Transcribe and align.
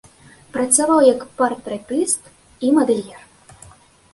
Працаваў 0.53 0.99
як 1.09 1.21
партрэтыст 1.41 2.21
і 2.69 2.73
медальер. 2.77 3.21